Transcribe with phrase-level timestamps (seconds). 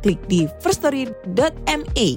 [0.00, 2.08] klik di firststory.me.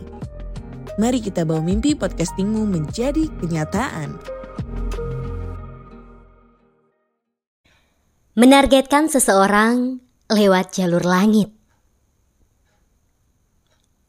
[0.94, 4.16] Mari kita bawa mimpi podcastingmu menjadi kenyataan.
[8.34, 10.02] Menargetkan seseorang
[10.32, 11.54] lewat jalur langit.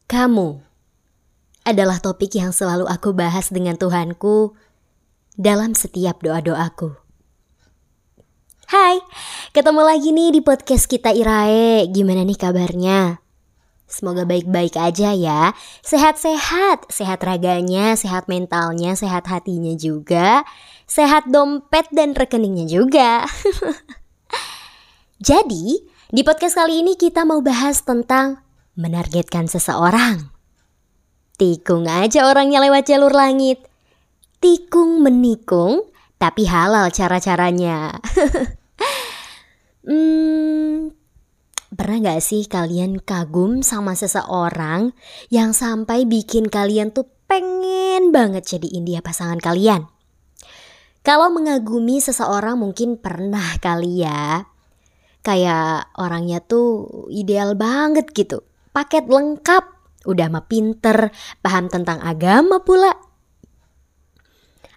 [0.08, 0.60] Kamu
[1.64, 4.56] adalah topik yang selalu aku bahas dengan Tuhanku
[5.34, 6.96] dalam setiap doa-doaku.
[8.68, 9.00] Hai,
[9.52, 11.88] ketemu lagi nih di podcast kita Irae.
[11.88, 13.23] Gimana nih kabarnya?
[13.94, 15.54] Semoga baik-baik aja ya.
[15.86, 20.42] Sehat-sehat, sehat raganya, sehat mentalnya, sehat hatinya juga.
[20.90, 23.22] Sehat dompet dan rekeningnya juga.
[25.22, 28.42] Jadi, di podcast kali ini kita mau bahas tentang
[28.74, 30.26] menargetkan seseorang.
[31.38, 33.62] Tikung aja orangnya lewat jalur langit.
[34.42, 35.86] Tikung menikung,
[36.18, 37.94] tapi halal cara-caranya.
[39.86, 41.03] hmm,
[41.74, 44.94] pernah gak sih kalian kagum sama seseorang
[45.28, 49.90] yang sampai bikin kalian tuh pengen banget jadiin dia pasangan kalian?
[51.04, 54.48] Kalau mengagumi seseorang mungkin pernah kali ya.
[55.20, 59.64] Kayak orangnya tuh ideal banget gitu paket lengkap,
[60.04, 62.90] udah mah pinter, paham tentang agama pula.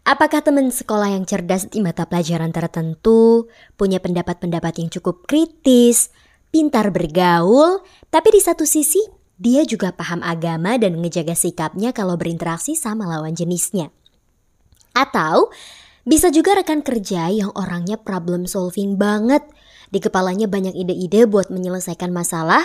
[0.08, 6.16] Apakah teman sekolah yang cerdas di mata pelajaran tertentu, punya pendapat-pendapat yang cukup kritis,
[6.50, 9.00] pintar bergaul, tapi di satu sisi
[9.38, 13.94] dia juga paham agama dan ngejaga sikapnya kalau berinteraksi sama lawan jenisnya.
[14.97, 15.53] Atau
[16.08, 19.46] bisa juga rekan kerja yang orangnya problem solving banget,
[19.94, 22.64] di kepalanya banyak ide-ide buat menyelesaikan masalah,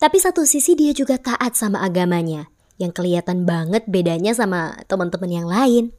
[0.00, 2.48] tapi satu sisi dia juga taat sama agamanya,
[2.80, 5.92] yang kelihatan banget bedanya sama teman-teman yang lain.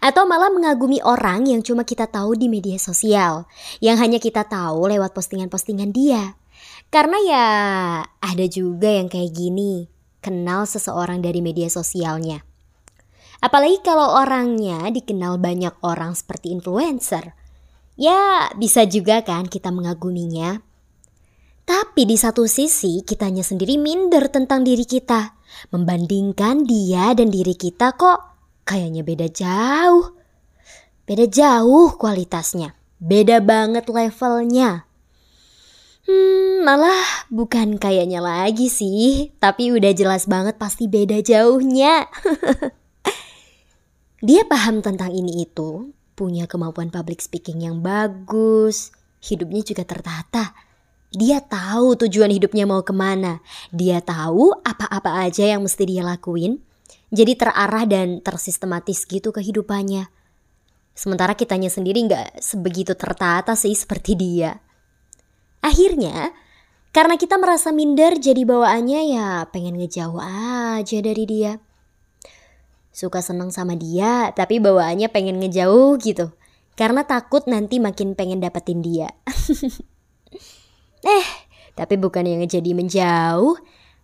[0.00, 3.48] Atau malah mengagumi orang yang cuma kita tahu di media sosial,
[3.80, 6.36] yang hanya kita tahu lewat postingan-postingan dia.
[6.92, 7.48] Karena ya
[8.06, 9.88] ada juga yang kayak gini,
[10.22, 12.42] kenal seseorang dari media sosialnya.
[13.40, 17.36] Apalagi kalau orangnya dikenal banyak orang seperti influencer.
[17.96, 20.60] Ya bisa juga kan kita mengaguminya.
[21.66, 25.34] Tapi di satu sisi kitanya sendiri minder tentang diri kita.
[25.72, 28.35] Membandingkan dia dan diri kita kok
[28.66, 30.12] kayaknya beda jauh.
[31.06, 32.74] Beda jauh kualitasnya.
[32.98, 34.90] Beda banget levelnya.
[36.06, 39.30] Hmm, malah bukan kayaknya lagi sih.
[39.38, 42.10] Tapi udah jelas banget pasti beda jauhnya.
[44.26, 45.94] dia paham tentang ini itu.
[46.18, 48.90] Punya kemampuan public speaking yang bagus.
[49.22, 50.66] Hidupnya juga tertata
[51.16, 53.40] dia tahu tujuan hidupnya mau ke mana.
[53.70, 56.65] Dia tahu apa-apa aja yang mesti dia lakuin.
[57.14, 60.10] Jadi terarah dan tersistematis gitu kehidupannya.
[60.96, 64.58] Sementara kitanya sendiri nggak sebegitu tertata sih seperti dia.
[65.60, 66.32] Akhirnya,
[66.90, 71.60] karena kita merasa minder jadi bawaannya ya pengen ngejauh aja dari dia.
[72.96, 76.32] Suka seneng sama dia, tapi bawaannya pengen ngejauh gitu.
[76.72, 79.12] Karena takut nanti makin pengen dapetin dia.
[81.06, 81.26] Eh,
[81.78, 83.54] tapi bukan yang jadi menjauh,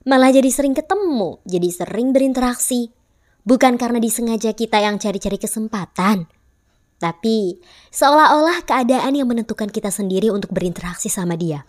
[0.03, 2.91] malah jadi sering ketemu, jadi sering berinteraksi.
[3.43, 6.31] Bukan karena disengaja kita yang cari-cari kesempatan,
[7.03, 7.59] tapi
[7.91, 11.67] seolah-olah keadaan yang menentukan kita sendiri untuk berinteraksi sama dia.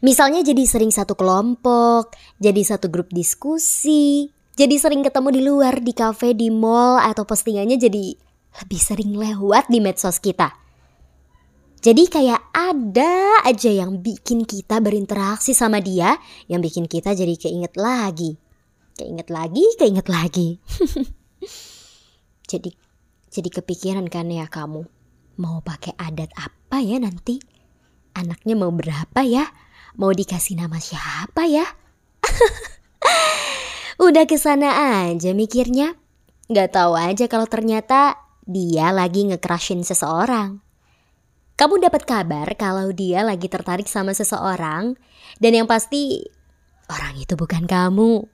[0.00, 5.92] Misalnya jadi sering satu kelompok, jadi satu grup diskusi, jadi sering ketemu di luar, di
[5.92, 8.16] kafe, di mall, atau postingannya jadi
[8.64, 10.65] lebih sering lewat di medsos kita.
[11.86, 16.18] Jadi kayak ada aja yang bikin kita berinteraksi sama dia,
[16.50, 18.34] yang bikin kita jadi keinget lagi.
[18.98, 20.58] Keinget lagi, keinget lagi.
[22.50, 22.74] jadi
[23.30, 24.82] jadi kepikiran kan ya kamu,
[25.38, 27.38] mau pakai adat apa ya nanti?
[28.18, 29.46] Anaknya mau berapa ya?
[29.94, 31.70] Mau dikasih nama siapa ya?
[34.10, 35.94] Udah ke sana aja mikirnya.
[36.50, 40.65] Gak tahu aja kalau ternyata dia lagi nge-crushin seseorang.
[41.56, 44.92] Kamu dapat kabar kalau dia lagi tertarik sama seseorang
[45.40, 46.20] dan yang pasti
[46.92, 48.28] orang itu bukan kamu.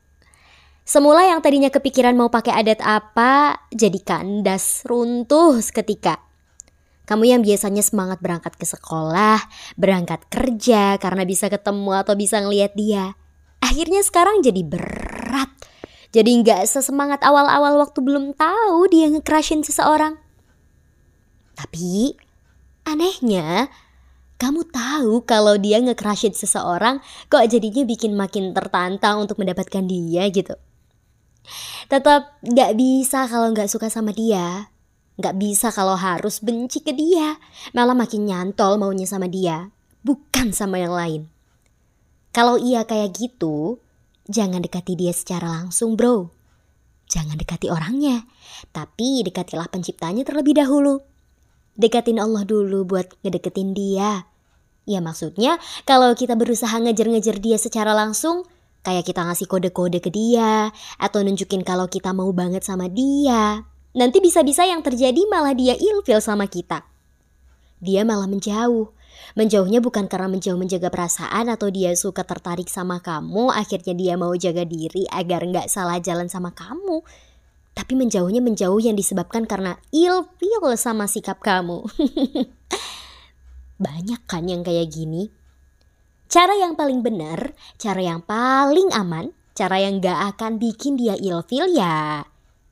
[0.82, 6.18] Semula yang tadinya kepikiran mau pakai adat apa jadi kandas runtuh seketika.
[7.06, 9.38] Kamu yang biasanya semangat berangkat ke sekolah,
[9.78, 13.14] berangkat kerja karena bisa ketemu atau bisa ngeliat dia.
[13.62, 15.50] Akhirnya sekarang jadi berat.
[16.10, 20.18] Jadi nggak sesemangat awal-awal waktu belum tahu dia nge-crushin seseorang.
[21.54, 22.18] Tapi
[22.86, 23.70] anehnya
[24.42, 26.98] kamu tahu kalau dia nge-crushin seseorang
[27.30, 30.58] kok jadinya bikin makin tertantang untuk mendapatkan dia gitu.
[31.86, 34.74] Tetap gak bisa kalau gak suka sama dia.
[35.14, 37.38] Gak bisa kalau harus benci ke dia.
[37.70, 39.70] Malah makin nyantol maunya sama dia.
[40.02, 41.22] Bukan sama yang lain.
[42.34, 43.78] Kalau iya kayak gitu,
[44.26, 46.32] jangan dekati dia secara langsung bro.
[47.06, 48.24] Jangan dekati orangnya,
[48.72, 51.11] tapi dekatilah penciptanya terlebih dahulu.
[51.72, 54.28] Dekatin Allah dulu buat ngedeketin dia.
[54.84, 55.56] Ya maksudnya
[55.88, 58.44] kalau kita berusaha ngejar-ngejar dia secara langsung,
[58.82, 63.62] kayak kita ngasih kode-kode ke dia, atau nunjukin kalau kita mau banget sama dia,
[63.94, 66.84] nanti bisa-bisa yang terjadi malah dia ilfil sama kita.
[67.78, 68.90] Dia malah menjauh.
[69.38, 74.32] Menjauhnya bukan karena menjauh menjaga perasaan atau dia suka tertarik sama kamu, akhirnya dia mau
[74.34, 77.04] jaga diri agar nggak salah jalan sama kamu.
[77.72, 81.84] Tapi menjauhnya menjauh yang disebabkan karena ilfil sama sikap kamu.
[83.84, 85.32] Banyak kan yang kayak gini.
[86.28, 91.68] Cara yang paling benar, cara yang paling aman, cara yang gak akan bikin dia ilfil
[91.72, 92.24] ya.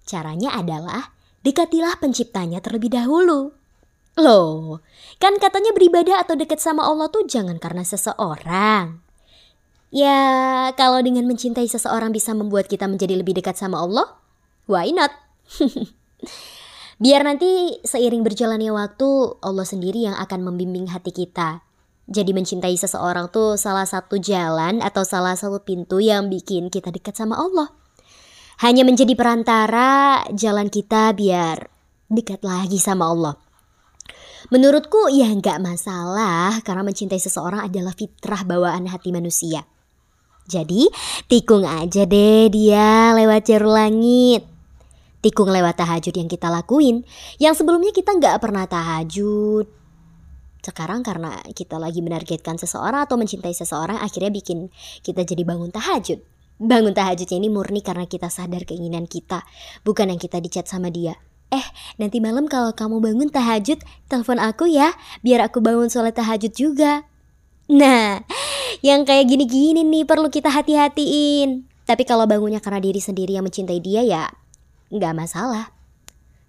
[0.04, 1.12] Caranya adalah
[1.44, 3.56] dekatilah penciptanya terlebih dahulu.
[4.20, 4.84] Loh,
[5.16, 9.00] kan katanya beribadah atau dekat sama Allah tuh jangan karena seseorang.
[9.90, 14.19] Ya, kalau dengan mencintai seseorang bisa membuat kita menjadi lebih dekat sama Allah,
[14.70, 15.10] why not?
[17.02, 21.64] Biar nanti seiring berjalannya waktu, Allah sendiri yang akan membimbing hati kita.
[22.10, 27.16] Jadi mencintai seseorang tuh salah satu jalan atau salah satu pintu yang bikin kita dekat
[27.16, 27.72] sama Allah.
[28.60, 31.70] Hanya menjadi perantara jalan kita biar
[32.12, 33.34] dekat lagi sama Allah.
[34.50, 39.64] Menurutku ya nggak masalah karena mencintai seseorang adalah fitrah bawaan hati manusia.
[40.50, 40.90] Jadi
[41.30, 44.49] tikung aja deh dia lewat jalur langit
[45.20, 47.04] tikung lewat tahajud yang kita lakuin
[47.36, 49.68] yang sebelumnya kita nggak pernah tahajud
[50.60, 54.68] sekarang karena kita lagi menargetkan seseorang atau mencintai seseorang akhirnya bikin
[55.00, 56.20] kita jadi bangun tahajud
[56.60, 59.44] bangun tahajudnya ini murni karena kita sadar keinginan kita
[59.80, 61.16] bukan yang kita dicat sama dia
[61.50, 61.66] Eh,
[61.98, 64.94] nanti malam kalau kamu bangun tahajud, telepon aku ya,
[65.26, 67.10] biar aku bangun sholat tahajud juga.
[67.66, 68.22] Nah,
[68.86, 71.66] yang kayak gini-gini nih perlu kita hati-hatiin.
[71.90, 74.30] Tapi kalau bangunnya karena diri sendiri yang mencintai dia ya,
[74.90, 75.70] nggak masalah.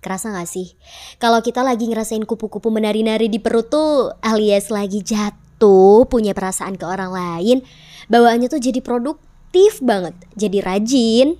[0.01, 0.73] Kerasa gak sih?
[1.21, 6.89] Kalau kita lagi ngerasain kupu-kupu menari-nari di perut tuh alias lagi jatuh, punya perasaan ke
[6.89, 7.61] orang lain,
[8.09, 11.37] bawaannya tuh jadi produktif banget, jadi rajin.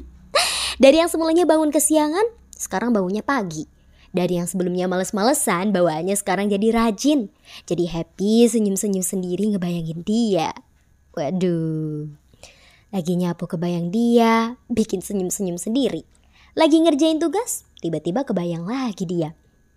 [0.84, 3.64] Dari yang semulanya bangun kesiangan, sekarang bangunnya pagi.
[4.12, 7.32] Dari yang sebelumnya males-malesan, bawaannya sekarang jadi rajin.
[7.64, 10.52] Jadi happy, senyum-senyum sendiri ngebayangin dia.
[11.16, 12.08] Waduh.
[12.92, 16.04] Lagi nyapu kebayang dia, bikin senyum-senyum sendiri.
[16.58, 19.30] Lagi ngerjain tugas, tiba-tiba kebayang lagi dia.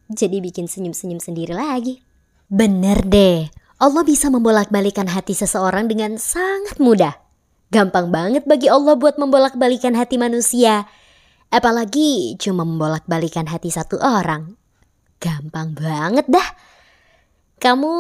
[0.10, 2.02] Jadi bikin senyum-senyum sendiri lagi.
[2.50, 7.22] Bener deh, Allah bisa membolak-balikan hati seseorang dengan sangat mudah.
[7.70, 10.90] Gampang banget bagi Allah buat membolak-balikan hati manusia.
[11.54, 14.58] Apalagi cuma membolak-balikan hati satu orang.
[15.22, 16.50] Gampang banget dah.
[17.62, 17.94] Kamu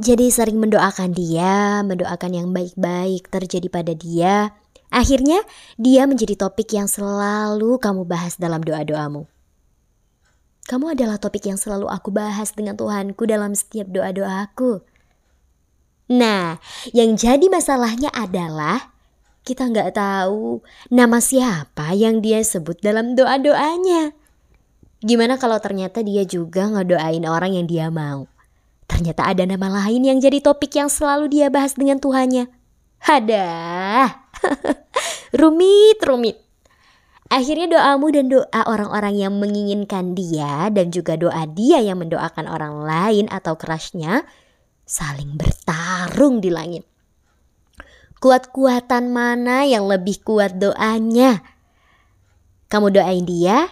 [0.00, 4.56] jadi sering mendoakan dia, mendoakan yang baik-baik terjadi pada dia,
[4.92, 5.40] Akhirnya,
[5.80, 9.24] dia menjadi topik yang selalu kamu bahas dalam doa-doamu.
[10.68, 14.84] Kamu adalah topik yang selalu aku bahas dengan Tuhanku dalam setiap doa-doaku.
[16.12, 16.60] Nah,
[16.92, 18.92] yang jadi masalahnya adalah
[19.42, 24.14] kita nggak tahu nama siapa yang dia sebut dalam doa-doanya.
[25.02, 28.30] Gimana kalau ternyata dia juga ngedoain orang yang dia mau?
[28.86, 32.46] Ternyata ada nama lain yang jadi topik yang selalu dia bahas dengan Tuhannya.
[33.02, 34.30] Hadah.
[35.40, 36.36] rumit, rumit.
[37.32, 42.84] Akhirnya doamu dan doa orang-orang yang menginginkan dia dan juga doa dia yang mendoakan orang
[42.84, 44.28] lain atau kerasnya
[44.84, 46.84] saling bertarung di langit.
[48.20, 51.40] Kuat-kuatan mana yang lebih kuat doanya?
[52.68, 53.66] Kamu doain dia,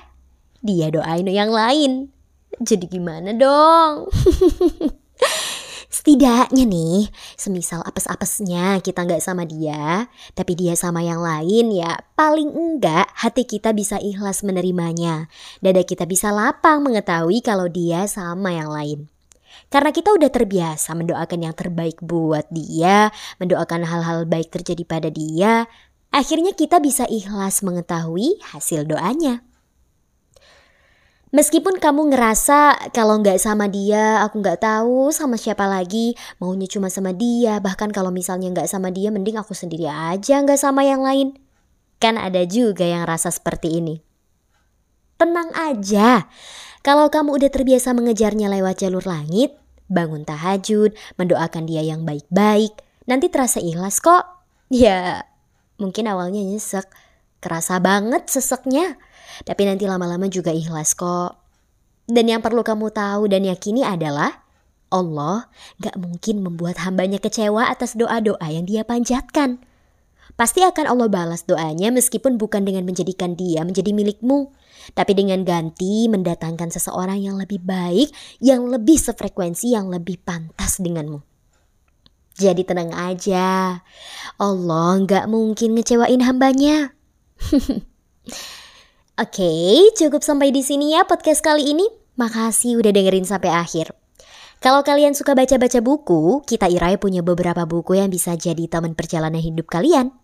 [0.64, 2.08] dia doain yang lain.
[2.58, 4.08] Jadi gimana dong?
[6.00, 12.48] Setidaknya nih, semisal apes-apesnya kita nggak sama dia, tapi dia sama yang lain ya paling
[12.48, 15.28] enggak hati kita bisa ikhlas menerimanya.
[15.60, 19.12] Dada kita bisa lapang mengetahui kalau dia sama yang lain.
[19.68, 25.68] Karena kita udah terbiasa mendoakan yang terbaik buat dia, mendoakan hal-hal baik terjadi pada dia,
[26.16, 29.44] akhirnya kita bisa ikhlas mengetahui hasil doanya.
[31.30, 36.90] Meskipun kamu ngerasa kalau nggak sama dia, aku nggak tahu sama siapa lagi, maunya cuma
[36.90, 41.06] sama dia, bahkan kalau misalnya nggak sama dia, mending aku sendiri aja nggak sama yang
[41.06, 41.38] lain.
[42.02, 44.02] Kan ada juga yang rasa seperti ini.
[45.22, 46.26] Tenang aja,
[46.82, 49.54] kalau kamu udah terbiasa mengejarnya lewat jalur langit,
[49.86, 52.74] bangun tahajud, mendoakan dia yang baik-baik,
[53.06, 54.26] nanti terasa ikhlas kok.
[54.66, 55.30] Ya,
[55.78, 56.90] mungkin awalnya nyesek,
[57.38, 58.98] kerasa banget seseknya
[59.44, 61.40] tapi nanti lama-lama juga ikhlas kok.
[62.10, 64.42] Dan yang perlu kamu tahu dan yakini adalah
[64.90, 65.46] Allah
[65.78, 69.62] gak mungkin membuat hambanya kecewa atas doa-doa yang dia panjatkan.
[70.34, 74.50] Pasti akan Allah balas doanya meskipun bukan dengan menjadikan dia menjadi milikmu.
[74.90, 78.10] Tapi dengan ganti mendatangkan seseorang yang lebih baik,
[78.42, 81.22] yang lebih sefrekuensi, yang lebih pantas denganmu.
[82.40, 83.84] Jadi tenang aja,
[84.40, 86.96] Allah gak mungkin ngecewain hambanya.
[89.20, 89.52] Oke,
[90.00, 91.84] cukup sampai di sini ya podcast kali ini.
[92.16, 93.92] Makasih udah dengerin sampai akhir.
[94.64, 99.36] Kalau kalian suka baca-baca buku, kita Irai punya beberapa buku yang bisa jadi teman perjalanan
[99.36, 100.16] hidup kalian.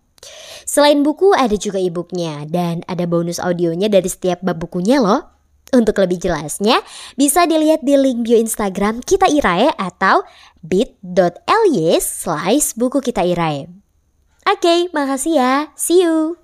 [0.65, 5.29] Selain buku, ada juga e-booknya dan ada bonus audionya dari setiap bab bukunya loh.
[5.77, 6.81] Untuk lebih jelasnya,
[7.13, 10.25] bisa dilihat di link bio Instagram kita Irae atau
[10.65, 13.69] bit.ly slice buku kita Irae.
[14.49, 15.53] Oke, makasih ya.
[15.77, 16.41] See you.